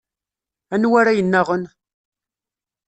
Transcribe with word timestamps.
Anwa 0.73 0.97
ara 1.01 1.17
yennaɣen? 1.17 1.63